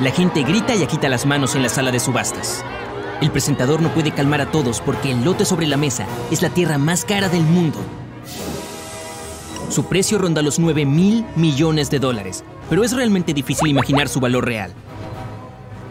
[0.00, 2.64] La gente grita y agita las manos en la sala de subastas.
[3.20, 6.50] El presentador no puede calmar a todos porque el lote sobre la mesa es la
[6.50, 7.78] tierra más cara del mundo.
[9.70, 14.20] Su precio ronda los 9 mil millones de dólares, pero es realmente difícil imaginar su
[14.20, 14.72] valor real.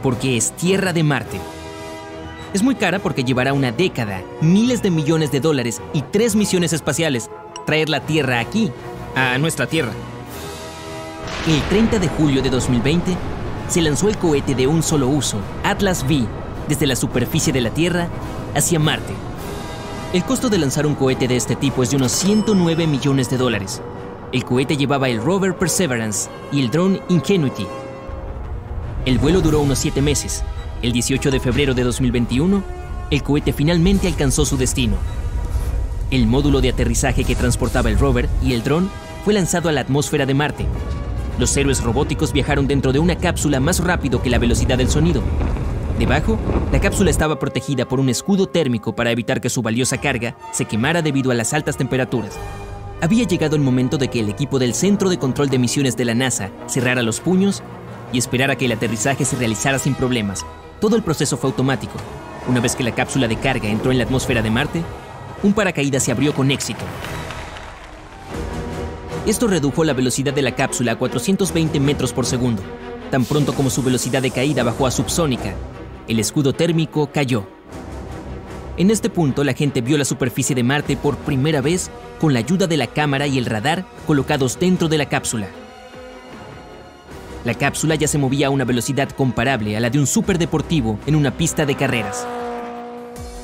[0.03, 1.39] Porque es tierra de Marte.
[2.53, 6.73] Es muy cara porque llevará una década, miles de millones de dólares y tres misiones
[6.73, 7.29] espaciales
[7.65, 8.71] traer la Tierra aquí,
[9.15, 9.91] a nuestra Tierra.
[11.47, 13.17] El 30 de julio de 2020
[13.67, 16.25] se lanzó el cohete de un solo uso, Atlas V,
[16.67, 18.07] desde la superficie de la Tierra
[18.55, 19.13] hacia Marte.
[20.13, 23.37] El costo de lanzar un cohete de este tipo es de unos 109 millones de
[23.37, 23.81] dólares.
[24.31, 27.67] El cohete llevaba el rover Perseverance y el dron Ingenuity.
[29.05, 30.43] El vuelo duró unos 7 meses.
[30.81, 32.63] El 18 de febrero de 2021,
[33.11, 34.95] el cohete finalmente alcanzó su destino.
[36.11, 38.89] El módulo de aterrizaje que transportaba el rover y el dron
[39.23, 40.65] fue lanzado a la atmósfera de Marte.
[41.37, 45.21] Los héroes robóticos viajaron dentro de una cápsula más rápido que la velocidad del sonido,
[45.99, 46.37] Debajo,
[46.73, 50.65] la cápsula estaba protegida por un escudo térmico para evitar que su valiosa carga se
[50.65, 52.37] quemara debido a las altas temperaturas.
[53.01, 56.03] Había llegado el momento de que el equipo del Centro de Control de Misiones de
[56.03, 57.63] la NASA cerrara los puños
[58.11, 60.45] y esperara que el aterrizaje se realizara sin problemas.
[60.81, 61.93] Todo el proceso fue automático.
[62.49, 64.83] Una vez que la cápsula de carga entró en la atmósfera de Marte,
[65.43, 66.83] un paracaídas se abrió con éxito.
[69.25, 72.61] Esto redujo la velocidad de la cápsula a 420 metros por segundo,
[73.11, 75.55] tan pronto como su velocidad de caída bajó a subsónica
[76.07, 77.47] el escudo térmico cayó.
[78.77, 82.39] En este punto la gente vio la superficie de Marte por primera vez con la
[82.39, 85.47] ayuda de la cámara y el radar colocados dentro de la cápsula.
[87.45, 91.15] La cápsula ya se movía a una velocidad comparable a la de un superdeportivo en
[91.15, 92.27] una pista de carreras.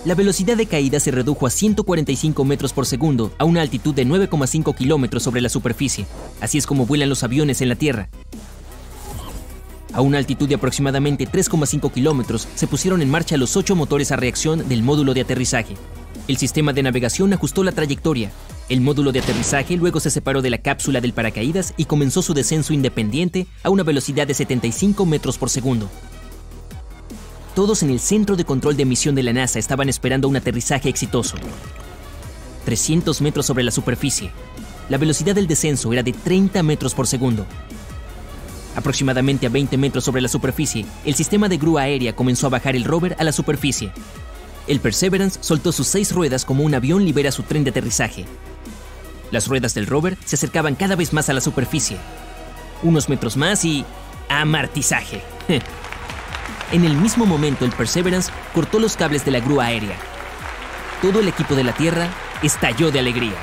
[0.03, 4.07] La velocidad de caída se redujo a 145 metros por segundo a una altitud de
[4.07, 6.07] 9,5 kilómetros sobre la superficie.
[6.39, 8.09] Así es como vuelan los aviones en la Tierra.
[9.94, 14.16] A una altitud de aproximadamente 3,5 kilómetros, se pusieron en marcha los ocho motores a
[14.16, 15.75] reacción del módulo de aterrizaje.
[16.27, 18.31] El sistema de navegación ajustó la trayectoria.
[18.69, 22.33] El módulo de aterrizaje luego se separó de la cápsula del paracaídas y comenzó su
[22.33, 25.91] descenso independiente a una velocidad de 75 metros por segundo.
[27.61, 30.89] Todos en el centro de control de emisión de la NASA estaban esperando un aterrizaje
[30.89, 31.38] exitoso.
[32.66, 34.31] 300 metros sobre la superficie.
[34.89, 37.45] La velocidad del descenso era de 30 metros por segundo.
[38.75, 42.75] Aproximadamente a 20 metros sobre la superficie, el sistema de grúa aérea comenzó a bajar
[42.75, 43.91] el rover a la superficie.
[44.66, 48.25] El Perseverance soltó sus seis ruedas como un avión libera su tren de aterrizaje.
[49.29, 51.97] Las ruedas del rover se acercaban cada vez más a la superficie.
[52.81, 53.85] Unos metros más y...
[54.29, 55.21] amartizaje.
[56.71, 59.95] en el mismo momento el Perseverance cortó los cables de la grúa aérea.
[61.01, 62.07] Todo el equipo de la Tierra
[62.41, 63.35] estalló de alegría.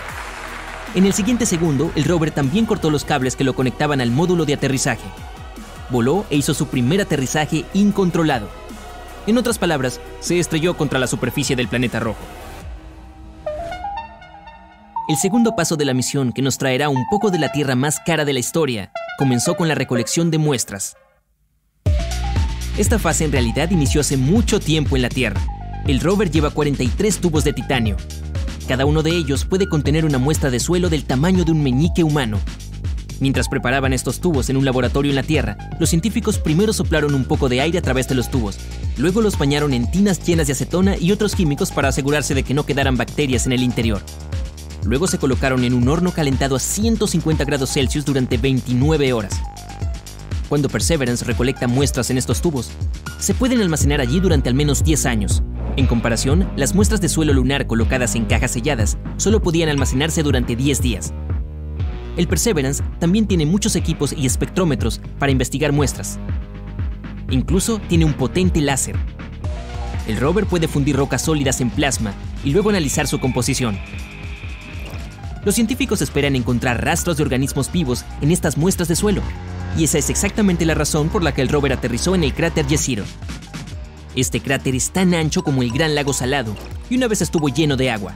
[0.94, 4.46] En el siguiente segundo, el rover también cortó los cables que lo conectaban al módulo
[4.46, 5.04] de aterrizaje.
[5.90, 8.48] Voló e hizo su primer aterrizaje incontrolado.
[9.26, 12.20] En otras palabras, se estrelló contra la superficie del planeta rojo.
[15.08, 17.98] El segundo paso de la misión, que nos traerá un poco de la Tierra más
[18.04, 20.96] cara de la historia, comenzó con la recolección de muestras.
[22.78, 25.40] Esta fase en realidad inició hace mucho tiempo en la Tierra.
[25.86, 27.96] El rover lleva 43 tubos de titanio,
[28.68, 32.04] cada uno de ellos puede contener una muestra de suelo del tamaño de un meñique
[32.04, 32.38] humano.
[33.18, 37.24] Mientras preparaban estos tubos en un laboratorio en la Tierra, los científicos primero soplaron un
[37.24, 38.58] poco de aire a través de los tubos,
[38.98, 42.52] luego los bañaron en tinas llenas de acetona y otros químicos para asegurarse de que
[42.52, 44.02] no quedaran bacterias en el interior.
[44.84, 49.40] Luego se colocaron en un horno calentado a 150 grados Celsius durante 29 horas.
[50.48, 52.70] Cuando Perseverance recolecta muestras en estos tubos,
[53.18, 55.42] se pueden almacenar allí durante al menos 10 años,
[55.78, 60.56] en comparación, las muestras de suelo lunar colocadas en cajas selladas solo podían almacenarse durante
[60.56, 61.14] 10 días.
[62.16, 66.18] El Perseverance también tiene muchos equipos y espectrómetros para investigar muestras.
[67.30, 68.96] Incluso tiene un potente láser.
[70.08, 73.78] El rover puede fundir rocas sólidas en plasma y luego analizar su composición.
[75.44, 79.22] Los científicos esperan encontrar rastros de organismos vivos en estas muestras de suelo,
[79.76, 82.66] y esa es exactamente la razón por la que el rover aterrizó en el cráter
[82.66, 83.04] Jezero,
[84.18, 86.56] este cráter es tan ancho como el Gran Lago Salado
[86.90, 88.14] y una vez estuvo lleno de agua.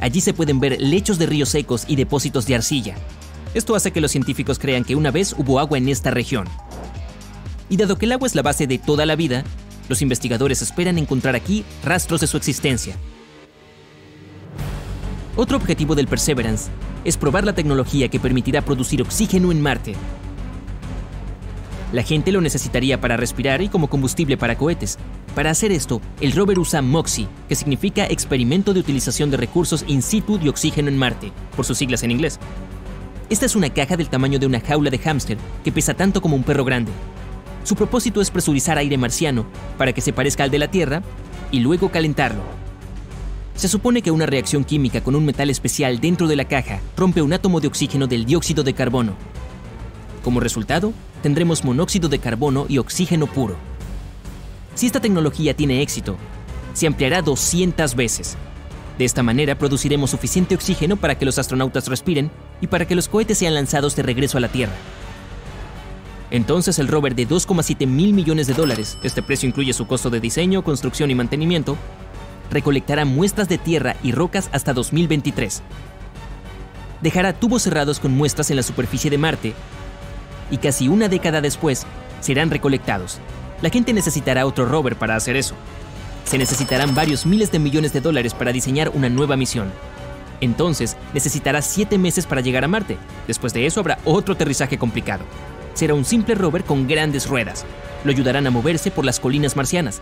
[0.00, 2.94] Allí se pueden ver lechos de ríos secos y depósitos de arcilla.
[3.52, 6.48] Esto hace que los científicos crean que una vez hubo agua en esta región.
[7.68, 9.44] Y dado que el agua es la base de toda la vida,
[9.90, 12.96] los investigadores esperan encontrar aquí rastros de su existencia.
[15.36, 16.70] Otro objetivo del Perseverance
[17.04, 19.94] es probar la tecnología que permitirá producir oxígeno en Marte
[21.92, 24.98] la gente lo necesitaría para respirar y como combustible para cohetes.
[25.34, 30.02] Para hacer esto, el rover usa MOXIE, que significa Experimento de Utilización de Recursos In
[30.02, 32.38] situ de Oxígeno en Marte, por sus siglas en inglés.
[33.30, 36.36] Esta es una caja del tamaño de una jaula de hámster que pesa tanto como
[36.36, 36.92] un perro grande.
[37.64, 39.46] Su propósito es presurizar aire marciano
[39.78, 41.02] para que se parezca al de la Tierra
[41.50, 42.42] y luego calentarlo.
[43.54, 47.22] Se supone que una reacción química con un metal especial dentro de la caja rompe
[47.22, 49.14] un átomo de oxígeno del dióxido de carbono.
[50.24, 53.56] Como resultado, tendremos monóxido de carbono y oxígeno puro.
[54.74, 56.16] Si esta tecnología tiene éxito,
[56.72, 58.36] se ampliará 200 veces.
[58.96, 62.30] De esta manera produciremos suficiente oxígeno para que los astronautas respiren
[62.62, 64.72] y para que los cohetes sean lanzados de regreso a la Tierra.
[66.30, 70.20] Entonces el rover de 2,7 mil millones de dólares, este precio incluye su costo de
[70.20, 71.76] diseño, construcción y mantenimiento,
[72.50, 75.62] recolectará muestras de tierra y rocas hasta 2023.
[77.02, 79.54] Dejará tubos cerrados con muestras en la superficie de Marte
[80.50, 81.86] y casi una década después
[82.20, 83.18] serán recolectados.
[83.62, 85.54] La gente necesitará otro rover para hacer eso.
[86.24, 89.70] Se necesitarán varios miles de millones de dólares para diseñar una nueva misión.
[90.40, 92.96] Entonces, necesitará siete meses para llegar a Marte.
[93.26, 95.24] Después de eso habrá otro aterrizaje complicado
[95.74, 97.64] será un simple rover con grandes ruedas.
[98.04, 100.00] Lo ayudarán a moverse por las colinas marcianas.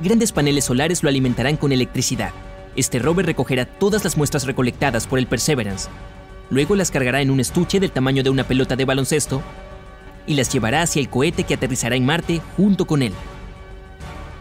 [0.00, 2.32] Grandes paneles solares lo alimentarán con electricidad.
[2.76, 5.88] Este rover recogerá todas las muestras recolectadas por el Perseverance.
[6.50, 9.42] Luego las cargará en un estuche del tamaño de una pelota de baloncesto
[10.26, 13.12] y las llevará hacia el cohete que aterrizará en Marte junto con él.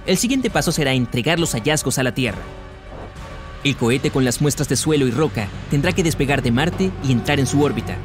[0.06, 2.40] El siguiente paso será entregar los hallazgos a la Tierra.
[3.64, 7.12] El cohete con las muestras de suelo y roca tendrá que despegar de Marte y
[7.12, 7.98] entrar en su órbita.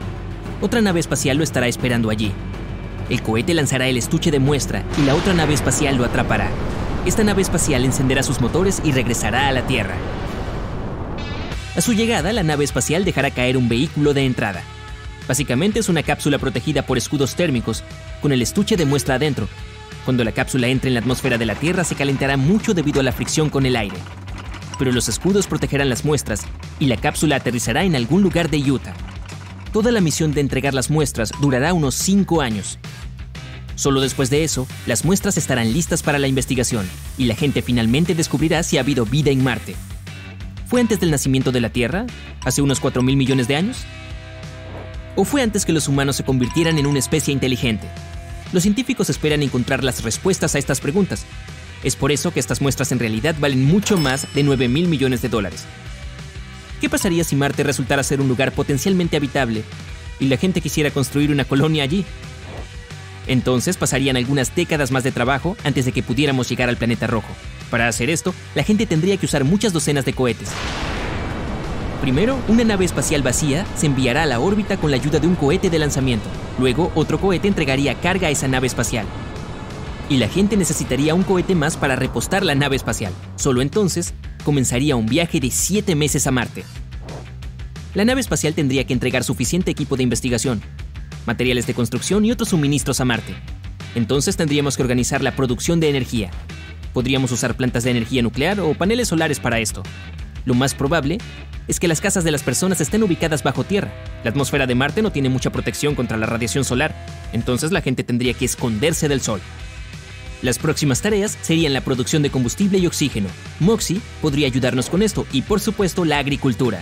[0.60, 2.32] Otra nave espacial lo estará esperando allí.
[3.10, 6.50] El cohete lanzará el estuche de muestra y la otra nave espacial lo atrapará.
[7.04, 9.94] Esta nave espacial encenderá sus motores y regresará a la Tierra.
[11.74, 14.62] A su llegada, la nave espacial dejará caer un vehículo de entrada.
[15.26, 17.82] Básicamente es una cápsula protegida por escudos térmicos,
[18.20, 19.48] con el estuche de muestra adentro.
[20.04, 23.02] Cuando la cápsula entre en la atmósfera de la Tierra se calentará mucho debido a
[23.02, 23.96] la fricción con el aire.
[24.78, 26.42] Pero los escudos protegerán las muestras
[26.78, 28.94] y la cápsula aterrizará en algún lugar de Utah.
[29.72, 32.78] Toda la misión de entregar las muestras durará unos 5 años.
[33.76, 36.86] Solo después de eso, las muestras estarán listas para la investigación
[37.16, 39.74] y la gente finalmente descubrirá si ha habido vida en Marte.
[40.72, 42.06] ¿Fue antes del nacimiento de la Tierra?
[42.46, 43.84] ¿Hace unos 4 mil millones de años?
[45.16, 47.86] ¿O fue antes que los humanos se convirtieran en una especie inteligente?
[48.54, 51.26] Los científicos esperan encontrar las respuestas a estas preguntas.
[51.84, 55.20] Es por eso que estas muestras en realidad valen mucho más de 9 mil millones
[55.20, 55.66] de dólares.
[56.80, 59.64] ¿Qué pasaría si Marte resultara ser un lugar potencialmente habitable
[60.20, 62.06] y la gente quisiera construir una colonia allí?
[63.26, 67.34] Entonces pasarían algunas décadas más de trabajo antes de que pudiéramos llegar al planeta rojo.
[67.72, 70.50] Para hacer esto, la gente tendría que usar muchas docenas de cohetes.
[72.02, 75.36] Primero, una nave espacial vacía se enviará a la órbita con la ayuda de un
[75.36, 76.28] cohete de lanzamiento.
[76.58, 79.06] Luego, otro cohete entregaría carga a esa nave espacial.
[80.10, 83.14] Y la gente necesitaría un cohete más para repostar la nave espacial.
[83.36, 84.12] Solo entonces
[84.44, 86.64] comenzaría un viaje de 7 meses a Marte.
[87.94, 90.60] La nave espacial tendría que entregar suficiente equipo de investigación,
[91.24, 93.34] materiales de construcción y otros suministros a Marte.
[93.94, 96.30] Entonces tendríamos que organizar la producción de energía.
[96.92, 99.82] Podríamos usar plantas de energía nuclear o paneles solares para esto.
[100.44, 101.18] Lo más probable
[101.68, 103.92] es que las casas de las personas estén ubicadas bajo tierra.
[104.24, 106.94] La atmósfera de Marte no tiene mucha protección contra la radiación solar,
[107.32, 109.40] entonces la gente tendría que esconderse del sol.
[110.42, 113.28] Las próximas tareas serían la producción de combustible y oxígeno.
[113.60, 116.80] Moxie podría ayudarnos con esto y por supuesto la agricultura.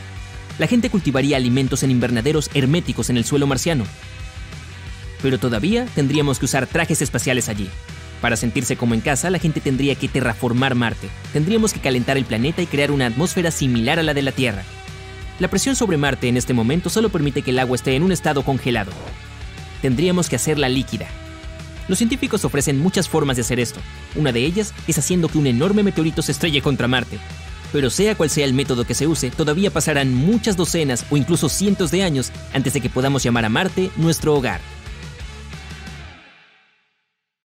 [0.59, 3.85] La gente cultivaría alimentos en invernaderos herméticos en el suelo marciano.
[5.23, 7.69] Pero todavía tendríamos que usar trajes espaciales allí.
[8.21, 11.09] Para sentirse como en casa, la gente tendría que terraformar Marte.
[11.33, 14.63] Tendríamos que calentar el planeta y crear una atmósfera similar a la de la Tierra.
[15.39, 18.13] La presión sobre Marte en este momento solo permite que el agua esté en un
[18.13, 18.93] estado congelado.
[19.81, 21.07] Tendríamos que hacerla líquida,
[21.91, 23.81] los científicos ofrecen muchas formas de hacer esto.
[24.15, 27.19] Una de ellas es haciendo que un enorme meteorito se estrelle contra Marte.
[27.73, 31.49] Pero sea cual sea el método que se use, todavía pasarán muchas docenas o incluso
[31.49, 34.61] cientos de años antes de que podamos llamar a Marte nuestro hogar.